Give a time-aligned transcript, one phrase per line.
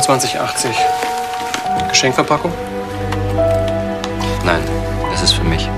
[0.00, 0.72] 29,80.
[1.88, 2.52] Geschenkverpackung?
[4.44, 4.62] Nein,
[5.12, 5.68] es ist für mich.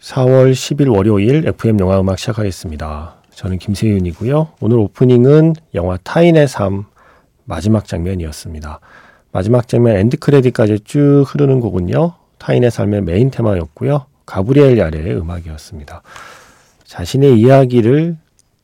[0.00, 3.16] (4월 10일) 월요일 FM 영화 음악 시작하겠습니다.
[3.34, 4.52] 저는 김세윤이고요.
[4.60, 6.86] 오늘 오프닝은 영화 타인의 삶
[7.44, 8.80] 마지막 장면이었습니다.
[9.32, 12.17] 마지막 장면 end credit까지 쭉 흐르는 곡은요.
[12.38, 14.06] 타인의 삶의 메인 테마였고요.
[14.26, 16.02] 가브리엘 야레의 음악이었습니다.
[16.84, 18.16] 자신의 이야기를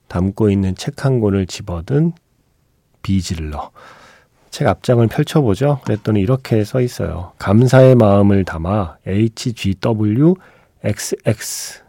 [0.09, 2.13] 담고 있는 책 한 권을 집어든
[3.03, 3.71] 비즐러.
[4.51, 5.81] 책 앞장을 펼쳐보죠.
[5.85, 7.33] 그랬더니 이렇게 써 있어요.
[7.39, 10.35] 감사의 마음을 담아 HGW
[10.85, 11.83] XX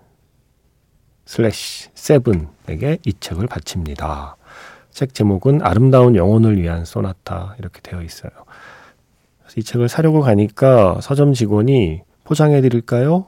[1.26, 4.36] slash seven에게 이 책을 바칩니다.
[4.92, 8.32] 책 제목은 아름다운 영혼을 위한 소나타 이렇게 되어 있어요.
[9.58, 13.28] 이 책을 사려고 가니까 서점 직원이 포장해 드릴까요?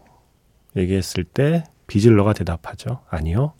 [0.75, 2.99] 얘기했을 때 비질러가 대답하죠.
[3.09, 3.53] 아니요.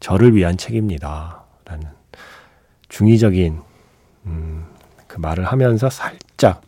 [0.00, 1.44] 저를 위한 책입니다.
[1.64, 1.88] 라는
[2.88, 3.60] 중의적인
[4.26, 4.66] 음,
[5.06, 6.62] 그 말을 하면서 살짝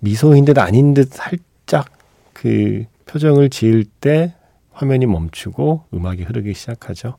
[0.00, 1.86] 미소인 듯 아닌 듯 살짝
[2.32, 4.34] 그 표정을 지을 때
[4.72, 7.16] 화면이 멈추고 음악이 흐르기 시작하죠.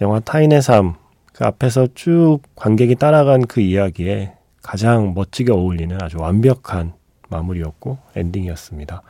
[0.00, 0.94] 영화 타인의 삶,
[1.32, 6.94] 그 앞에서 쭉 관객이 따라간 그 이야기에 가장 멋지게 어울리는 아주 완벽한
[7.28, 9.02] 마무리였고 엔딩이었습니다.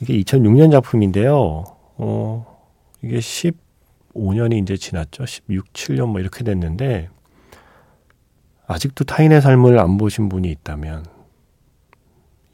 [0.00, 1.64] 이게 2006년 작품인데요.
[1.96, 2.60] 어,
[3.02, 5.26] 이게 15년이 이제 지났죠.
[5.26, 7.08] 16, 7년 뭐 이렇게 됐는데
[8.66, 11.06] 아직도 타인의 삶을 안 보신 분이 있다면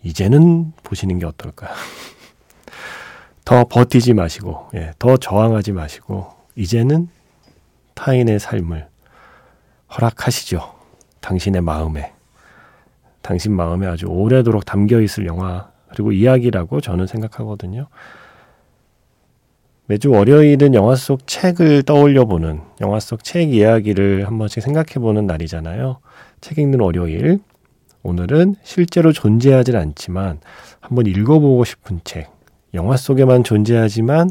[0.02, 1.74] 이제는 보시는 게 어떨까요?
[3.44, 7.08] 더 버티지 마시고, 예, 더 저항하지 마시고, 이제는
[7.94, 8.88] 타인의 삶을
[9.94, 10.79] 허락하시죠.
[11.20, 12.12] 당신의 마음에.
[13.22, 17.88] 당신 마음에 아주 오래도록 담겨 있을 영화, 그리고 이야기라고 저는 생각하거든요.
[19.86, 25.26] 매주 월요일은 영화 속 책을 떠올려 보는, 영화 속 책 이야기를 한 번씩 생각해 보는
[25.26, 25.98] 날이잖아요.
[26.40, 27.40] 책 읽는 월요일.
[28.02, 30.40] 오늘은 실제로 존재하진 않지만
[30.80, 32.30] 한번 읽어보고 싶은 책.
[32.72, 34.30] 영화 속에만 존재하지만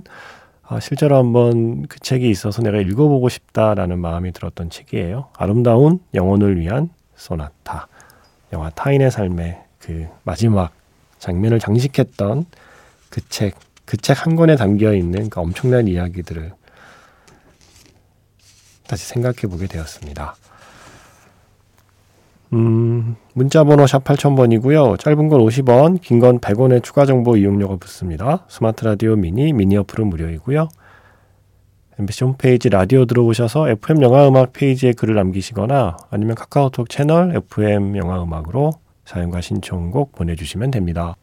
[0.71, 5.29] 아, 실제로 한번 그 책이 있어서 내가 읽어보고 싶다라는 마음이 들었던 책이에요.
[5.35, 7.87] 아름다운 영혼을 위한 소나타.
[8.53, 10.71] 영화 타인의 삶의 그 마지막
[11.17, 12.45] 장면을 장식했던
[13.09, 16.53] 그 책, 그 책 한 권에 담겨 있는 그 엄청난 이야기들을
[18.87, 20.35] 다시 생각해 보게 되었습니다.
[22.53, 24.99] 음, 문자번호 샵 8000번이고요.
[24.99, 28.45] 짧은 건 50원, 긴 건 100원의 추가 정보 이용료가 붙습니다.
[28.47, 30.67] 스마트 라디오 미니, 미니 어플은 무료이고요.
[31.99, 38.71] MBC 홈페이지 라디오 들어오셔서 FM 영화음악 페이지에 글을 남기시거나 아니면 카카오톡 채널 FM 영화음악으로
[39.05, 41.15] 사연과 신청곡 보내주시면 됩니다.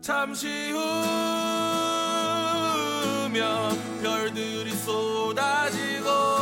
[0.00, 0.48] 잠시
[3.32, 6.41] 후면 별들이 쏟아지고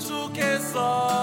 [0.00, 1.20] 좋겠어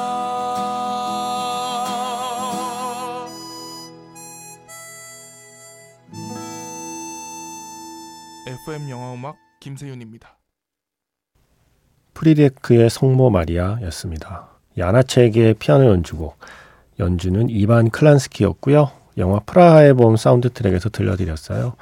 [8.66, 10.38] FM 영화음악 김세윤입니다.
[12.14, 14.50] 프리데크의 성모 마리아였습니다.
[14.78, 16.38] 야나체크의 피아노 연주곡,
[17.00, 18.92] 연주는 이반 클란스키였고요.
[19.18, 21.76] 영화 프라하의 봄 사운드 트랙에서 들려드렸어요.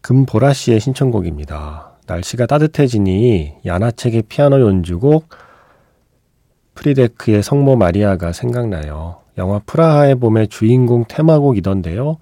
[0.00, 1.92] 금보라 씨의 신청곡입니다.
[2.06, 5.28] 날씨가 따뜻해지니 야나체크의 피아노 연주곡
[6.80, 9.16] 프리데크의 성모 마리아가 생각나요.
[9.36, 12.16] 영화 프라하의 봄의 주인공 테마곡이던데요.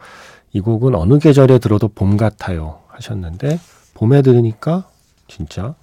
[0.52, 3.60] 이 곡은 어느 계절에 들어도 봄 같아요 하셨는데
[3.94, 4.88] 봄에 들으니까
[5.28, 5.75] 진짜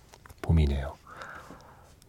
[0.42, 0.94] 봄이네요.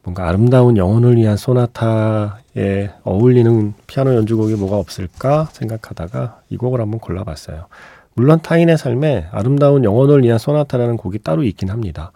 [0.03, 7.67] 뭔가 아름다운 영혼을 위한 소나타에 어울리는 피아노 연주곡이 뭐가 없을까 생각하다가 이 곡을 한번 골라봤어요.
[8.15, 12.13] 물론 타인의 삶에 아름다운 영혼을 위한 소나타라는 곡이 따로 있긴 합니다.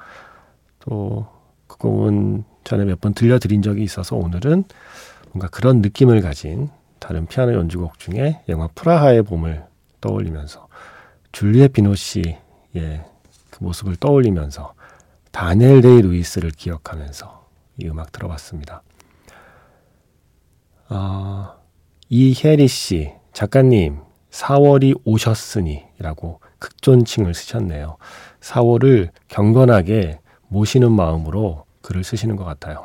[0.80, 4.64] 또그 곡은 전에 몇 번 들려드린 적이 있어서 오늘은
[5.32, 6.68] 뭔가 그런 느낌을 가진
[6.98, 9.64] 다른 피아노 연주곡 중에 영화 프라하의 봄을
[10.00, 10.68] 떠올리면서
[11.32, 12.38] 줄리엣 비노쉬의
[13.50, 14.74] 그 모습을 떠올리면서
[15.32, 17.48] 다니엘 데이 루이스를 기억하면서
[17.78, 18.82] 이 음악 들어봤습니다.
[20.88, 21.54] 어,
[22.08, 27.96] 이혜리 씨, 작가님, 4월이 오셨으니 라고 극존칭을 쓰셨네요.
[28.40, 30.18] 4월을 경건하게
[30.48, 32.84] 모시는 마음으로 글을 쓰시는 것 같아요.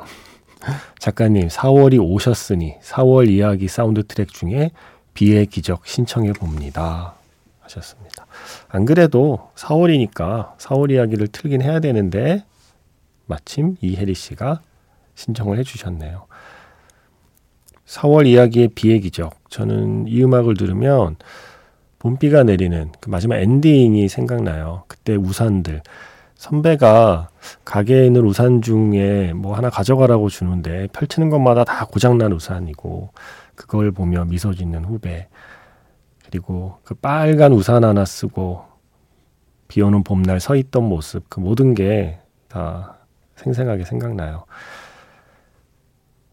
[0.98, 4.72] 작가님, 4월이 오셨으니 4월 이야기 사운드 트랙 중에
[5.14, 7.14] 비의 기적 신청해 봅니다.
[7.60, 8.26] 하셨습니다.
[8.68, 12.44] 안 그래도 4월이니까 4월 이야기를 틀긴 해야 되는데
[13.26, 14.60] 마침 이혜리 씨가
[15.14, 16.26] 신청을 해 주셨네요.
[17.86, 19.34] 4월 이야기의 비의 기적.
[19.50, 21.16] 저는 이 음악을 들으면
[21.98, 24.84] 봄비가 내리는 그 마지막 엔딩이 생각나요.
[24.88, 25.82] 그때 우산들.
[26.36, 27.28] 선배가
[27.64, 33.10] 가게에 있는 우산 중에 뭐 하나 가져가라고 주는데 펼치는 것마다 다 고장난 우산이고
[33.54, 35.28] 그걸 보며 미소 짓는 후배.
[36.24, 38.64] 그리고 그 빨간 우산 하나 쓰고
[39.68, 42.96] 비 오는 봄날 서 있던 모습, 그 모든 게 다
[43.36, 44.44] 생생하게 생각나요.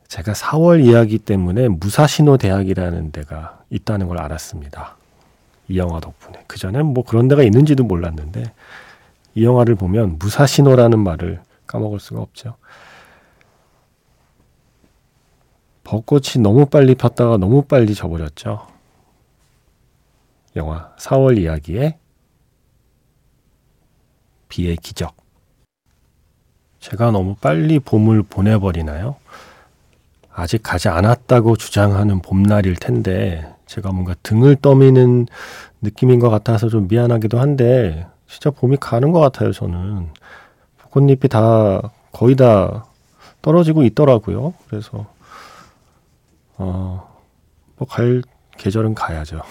[0.08, 4.96] 제가 4월 이야기 때문에 무사신호 대학이라는 데가 있다는 걸 알았습니다.
[5.68, 6.44] 이 영화 덕분에.
[6.48, 8.44] 그전엔 뭐 그런 데가 있는지도 몰랐는데
[9.36, 12.56] 이 영화를 보면 무사신호라는 말을 까먹을 수가 없죠.
[15.84, 18.68] 벚꽃이 너무 빨리 폈다가 너무 빨리 져버렸죠.
[20.56, 21.98] 영화 4월 이야기의
[24.50, 25.16] 비의 기적.
[26.80, 29.16] 제가 너무 빨리 봄을 보내버리나요?
[30.32, 35.28] 아직 가지 않았다고 주장하는 봄날일 텐데, 제가 뭔가 등을 떠미는
[35.82, 40.10] 느낌인 것 같아서 좀 미안하기도 한데, 진짜 봄이 가는 것 같아요, 저는.
[40.80, 41.82] 벚꽃잎이 다,
[42.12, 42.86] 거의 다
[43.44, 44.56] 떨어지고 있더라고요.
[44.68, 45.06] 그래서,
[46.58, 47.14] 어,
[47.78, 48.24] 뭐 갈
[48.58, 49.42] 계절은 가야죠.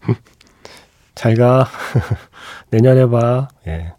[1.16, 1.66] 잘 가.
[2.70, 3.48] 내년에 봐.
[3.66, 3.92] 예.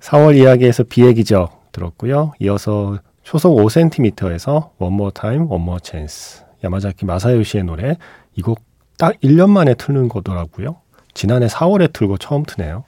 [0.00, 2.32] 4월 이야기에서 비의 기적 들었고요.
[2.40, 6.44] 이어서 초속 5cm에서 One More Time, One More Chance.
[6.64, 7.96] 야마자키 마사요시의 노래.
[8.36, 8.60] 이 곡
[8.98, 10.80] 딱 1년 만에 틀는 거더라고요.
[11.18, 12.84] 지난해 4월에 틀고 처음 트네요.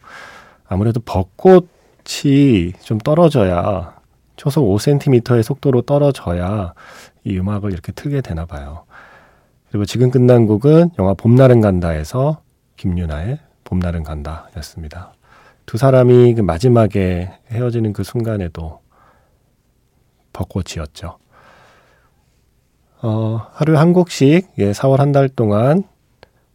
[0.68, 3.98] 아무래도 벚꽃이 좀 떨어져야
[4.36, 6.74] 초속 5cm의 속도로 떨어져야
[7.24, 8.84] 이 음악을 이렇게 틀게 되나 봐요.
[9.68, 12.40] 그리고 지금 끝난 곡은 영화 봄날은 간다에서
[12.76, 15.12] 김유나의 봄날은 간다였습니다.
[15.66, 18.78] 두 사람이 그 마지막에 헤어지는 그 순간에도
[20.32, 21.18] 벚꽃이었죠.
[23.02, 25.82] 어, 하루에 한 곡씩 예, 4월 한 달 동안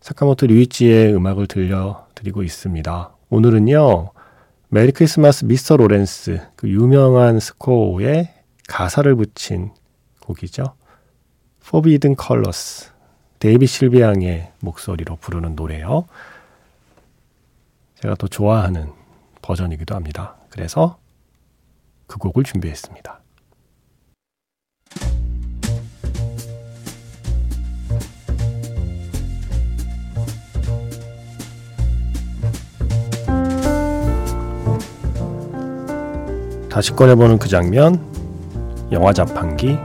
[0.05, 3.09] 사카모토 류이치의 음악을 들려드리고 있습니다.
[3.31, 4.11] 오늘은요,
[4.67, 5.77] Merry Christmas Mr.
[5.77, 8.31] Lawrence, 그 유명한 스코어에
[8.67, 9.71] 가사를 붙인
[10.19, 10.75] 곡이죠.
[11.65, 12.91] Forbidden Colors.
[13.39, 16.05] 데이비 실비앙의 목소리로 부르는 노래요.
[17.95, 18.93] 제가 또 좋아하는
[19.41, 20.35] 버전이기도 합니다.
[20.51, 20.99] 그래서
[22.05, 23.21] 그 곡을 준비했습니다.
[36.75, 38.01] 다시 꺼내보는 그 장면,
[38.91, 39.77] 영화 자판기,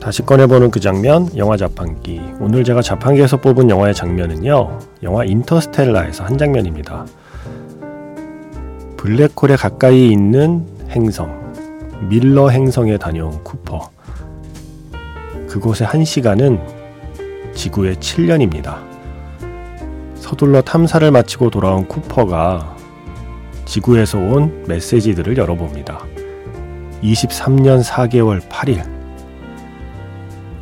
[0.00, 2.20] 다시 꺼내보는 그 장면, 영화 자판기.
[2.40, 7.06] 오늘 제가 자판기에서 뽑은 영화의 장면은요, 영화 인터스텔라에서 한 장면입니다.
[8.96, 11.41] 블랙홀에 가까이 있는 행성,
[12.08, 13.90] 밀러 행성에 다녀온 쿠퍼.
[15.48, 16.60] 그곳의 한 시간은
[17.54, 18.78] 지구의 7년입니다.
[20.16, 22.76] 서둘러 탐사를 마치고 돌아온 쿠퍼가
[23.64, 26.00] 지구에서 온 메시지들을 열어봅니다.
[27.02, 28.82] 23년 4개월 8일.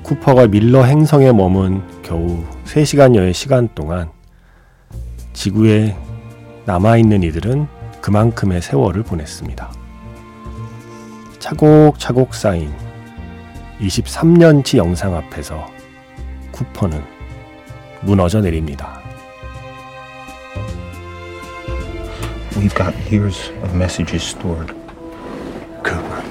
[0.03, 4.11] 쿠퍼가 밀러 행성에 머문 겨우 3시간여의 시간 동안
[5.33, 5.97] 지구에
[6.67, 7.67] 남아있는 이들은
[8.01, 9.80] 그만큼의 세월을 보냈습니다.
[11.51, 12.73] 차곡차곡 쌓인
[13.81, 15.67] 23년치 영상 앞에서
[16.53, 17.03] 쿠퍼는
[18.03, 19.01] 무너져 내립니다.
[22.53, 24.73] We've got years of messages stored.
[25.83, 26.23] Cooper.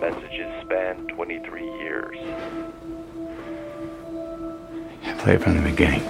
[0.00, 2.16] Messages span 23 years.
[5.18, 6.02] Play it from the beginning.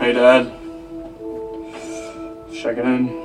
[0.00, 0.52] Hey, Dad.
[2.52, 3.17] Checking in,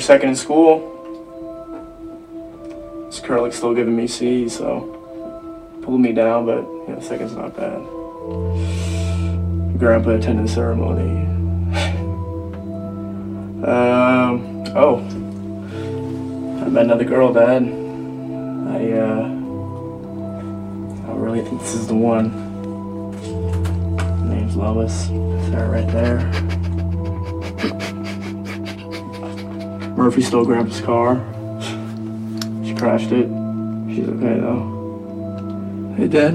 [0.00, 0.78] finished second in school.
[3.06, 4.96] This Curlick's still giving me C, so
[5.82, 7.82] pulled me down, but you know, second's not bad.
[9.78, 11.10] Grandpa attended the ceremony.
[13.66, 15.00] um, oh,
[16.64, 17.62] I met another girl, Dad.
[17.62, 19.24] I, uh,
[21.08, 22.30] I really think this is the one.
[24.00, 25.10] Her name's Lois.
[25.10, 26.49] It's her right there.
[30.00, 31.16] Murphy stole Grandpa's car.
[32.64, 33.28] She crashed it.
[33.90, 35.94] She's okay though.
[35.94, 36.32] Hey, Dad.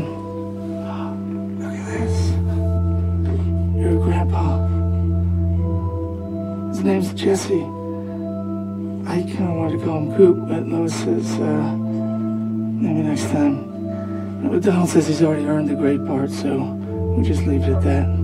[1.58, 2.30] Look at this.
[3.76, 4.68] Your grandpa.
[6.70, 7.64] His name's Jesse.
[9.10, 14.48] I kind of wanted to call him Coop, but Lois says, uh, maybe next time.
[14.48, 17.82] But Donald says he's already earned the great part, so we'll just leave it at
[17.82, 18.15] that.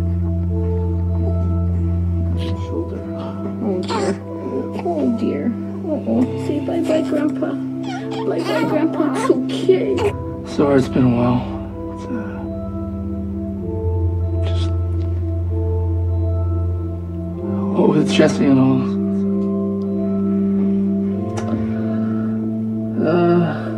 [5.22, 5.54] Dear.
[5.86, 7.54] Oh, say bye bye, Grandpa.
[8.26, 9.14] Bye bye, Grandpa.
[9.14, 9.96] It's okay.
[10.56, 11.42] Sorry, it's been a while.
[11.94, 12.40] It's, uh,
[14.50, 14.72] just.
[17.78, 18.82] What with Jesse and all.
[23.08, 23.70] Uh.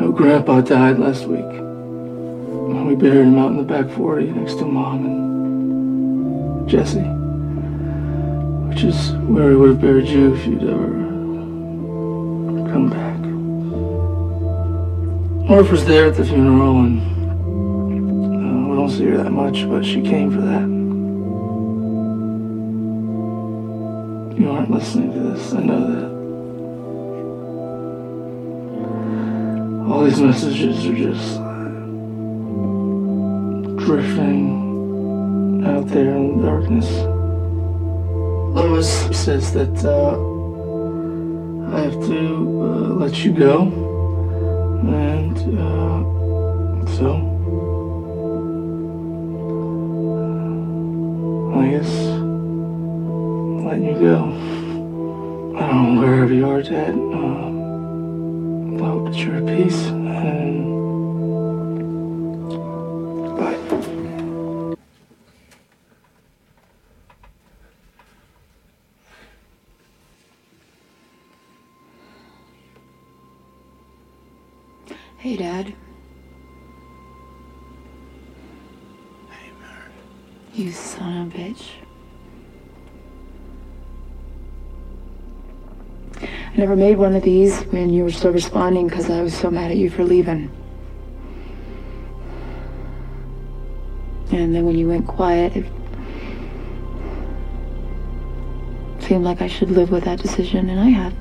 [0.00, 1.44] Oh, Grandpa died last week.
[2.86, 7.23] We buried him out in the back 40 next to Mom and Jesse.
[8.74, 10.90] Which is where we would have buried you if you'd ever
[12.72, 13.20] come back.
[15.48, 19.84] Marv was there at the funeral, and uh, we don't see her that much, but
[19.84, 20.66] she came for that.
[24.40, 26.10] You aren't listening to this, I know that.
[29.88, 31.38] All these messages are just
[33.86, 37.13] drifting out there in the darkness.
[38.54, 40.14] Lois says that uh,
[41.74, 43.62] I have to uh, let you go.
[44.86, 46.02] And uh,
[46.96, 47.08] so,
[51.58, 51.92] I guess
[53.64, 54.18] letting you go.
[55.58, 56.94] I don't know wherever you are, Dad.
[56.94, 57.48] Uh,
[58.84, 60.03] I hope that you're at peace.
[75.24, 75.72] Hey, Dad.
[79.30, 79.90] Hey, Mary.
[80.52, 81.64] You son of a bitch.
[86.20, 89.50] I never made one of these when you were still responding because I was so
[89.50, 90.50] mad at you for leaving.
[94.30, 95.64] And then when you went quiet, it
[99.02, 101.14] seemed like I should live with that decision, and I have.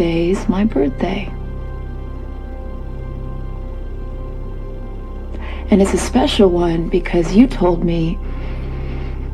[0.00, 1.30] Today's my birthday.
[5.70, 8.18] And it's a special one because you told me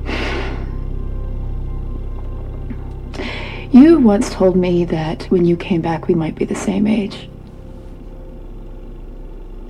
[3.71, 7.31] You once told me that when you came back, we might be the same age.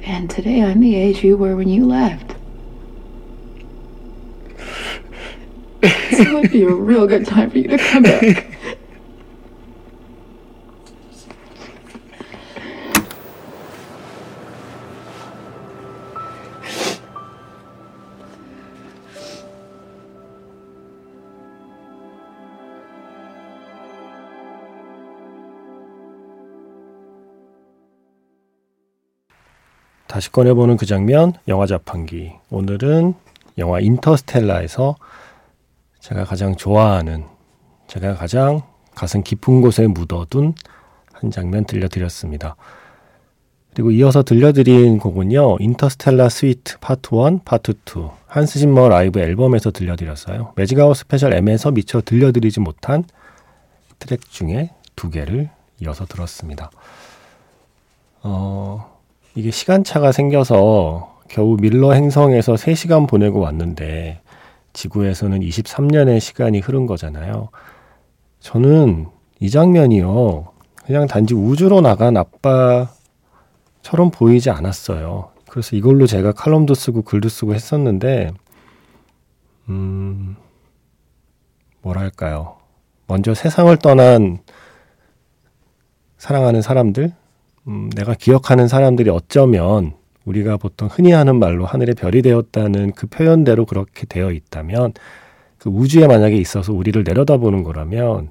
[0.03, 2.31] And today I'm the age you were when you left.
[5.83, 8.47] so it might be a real good time for you to come back.
[30.17, 32.33] 다시 꺼내보는 그 장면, 영화 자판기.
[32.49, 33.13] 오늘은
[33.59, 34.97] 영화 인터스텔라에서
[36.01, 37.27] 제가 가장 좋아하는,
[37.87, 38.63] 제가 가장
[38.95, 40.55] 가슴 깊은 곳에 묻어둔
[41.13, 42.57] 한 장면 들려드렸습니다.
[43.75, 50.55] 그리고 이어서 들려드린 곡은요, 인터스텔라 Suite 파트 1, 파트 2, 한스 짐머 라이브 앨범에서 들려드렸어요.
[50.57, 53.05] Magic Hour Special M에서 미처 들려드리지 못한
[53.99, 55.51] 트랙 중에 두 개를
[55.83, 56.71] 이어서 들었습니다.
[58.23, 58.96] 어,
[59.37, 64.23] 이게 시간차가 생겨서 겨우 밀러 행성에서 3시간 보내고 왔는데
[64.73, 67.51] 지구에서는 23년의 시간이 흐른 거잖아요.
[68.41, 70.47] 저는 이 장면이요.
[70.87, 75.31] 그냥 단지 우주로 나간 아빠처럼 보이지 않았어요.
[75.51, 78.31] 그래서 이걸로 제가 칼럼도 쓰고 글도 쓰고 했었는데,
[79.69, 80.37] 음,
[81.83, 82.57] 뭐랄까요.
[83.07, 84.39] 먼저 세상을 떠난
[86.19, 87.13] 사랑하는 사람들,
[87.69, 89.95] 음, 내가 기억하는 사람들이 어쩌면
[90.25, 94.93] 우리가 보통 흔히 하는 말로 하늘의 별이 되었다는 그 표현대로 그렇게 되어 있다면
[95.59, 98.31] 그 우주에 만약에 있어서 우리를 내려다보는 거라면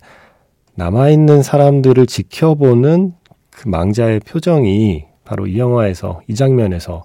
[0.76, 3.14] 남아있는 사람들을 지켜보는
[3.50, 7.04] 그 망자의 표정이 바로 이 영화에서 이 장면에서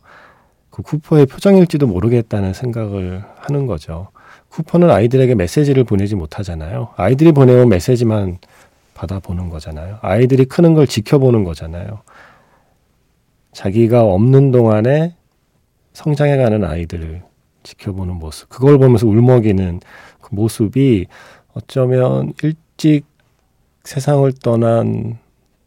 [0.71, 4.09] 그 쿠퍼의 표정일지도 모르겠다는 생각을 하는 거죠.
[4.51, 6.91] 쿠퍼는 아이들에게 메시지를 보내지 못하잖아요.
[6.97, 8.39] 아이들이 보내온 메시지만
[8.95, 9.99] 받아보는 거잖아요.
[10.03, 12.01] 아이들이 크는 걸 지켜보는 거잖아요.
[13.53, 15.15] 자기가 없는 동안에
[15.93, 17.23] 성장해가는 아이들을
[17.63, 18.49] 지켜보는 모습.
[18.49, 19.81] 그걸 보면서 울먹이는
[20.21, 21.07] 그 모습이
[21.53, 23.05] 어쩌면 일찍
[23.85, 25.19] 세상을 떠난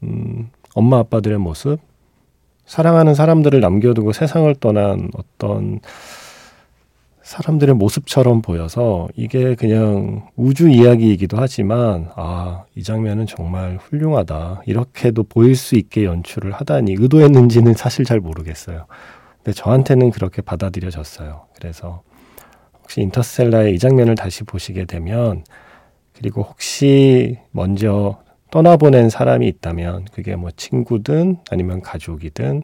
[0.03, 1.79] 음, 엄마 아빠들의 모습,
[2.65, 5.79] 사랑하는 사람들을 남겨두고 세상을 떠난 어떤
[7.23, 14.63] 사람들의 모습처럼 보여서 이게 그냥 우주 이야기이기도 하지만 아, 이 장면은 정말 훌륭하다.
[14.65, 18.87] 이렇게도 보일 수 있게 연출을 하다니 의도했는지는 사실 잘 모르겠어요.
[19.37, 21.47] 근데 저한테는 그렇게 받아들여졌어요.
[21.55, 22.03] 그래서
[22.81, 25.45] 혹시 인터스텔라의 이 장면을 다시 보시게 되면
[26.13, 32.63] 그리고 혹시 먼저 떠나보낸 사람이 있다면 그게 뭐 친구든 아니면 가족이든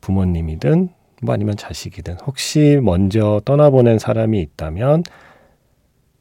[0.00, 5.02] 부모님이든 뭐 아니면 자식이든 혹시 먼저 떠나보낸 사람이 있다면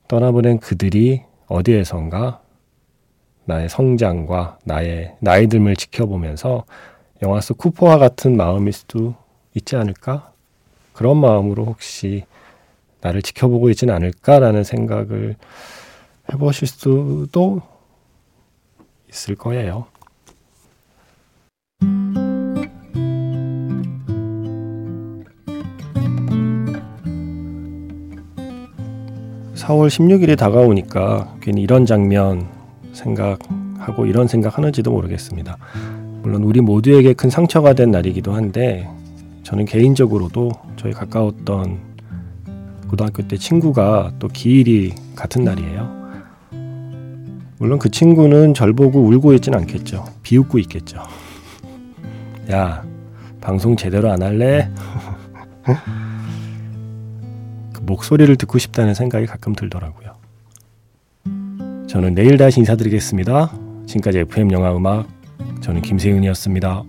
[0.08, 2.42] 떠나보낸 그들이 어디에선가
[3.46, 6.66] 나의 성장과 나의 나이 듦을 지켜보면서
[7.22, 9.16] 영화 속 쿠퍼와 같은 마음일 수도
[9.54, 10.32] 있지 않을까?
[10.94, 12.26] 그런 마음으로 혹시
[13.02, 15.36] 나를 지켜보고 있지는 않을까라는 생각을
[16.32, 17.62] 해보실 수도
[19.10, 19.88] 있을 거예요.
[29.66, 32.48] 4월 16일이 다가오니까 괜히 이런 장면
[32.94, 35.58] 생각하고 이런 생각하는지도 모르겠습니다.
[36.22, 38.88] 물론 우리 모두에게 큰 상처가 된 날이기도 한데
[39.44, 41.80] 저는 개인적으로도 저희 가까웠던
[42.88, 46.06] 고등학교 때 친구가 또 기일이 같은 날이에요.
[47.58, 50.06] 물론 그 친구는 절 보고 울고 있진 않겠죠.
[50.22, 51.02] 비웃고 있겠죠.
[52.52, 52.84] 야,
[53.42, 54.70] 방송 제대로 안 할래?
[57.86, 60.14] 목소리를 듣고 싶다는 생각이 가끔 들더라고요.
[61.88, 63.52] 저는 내일 다시 인사드리겠습니다.
[63.86, 65.08] 지금까지 FM 영화 음악
[65.62, 66.84] 저는 김세윤이었습니다.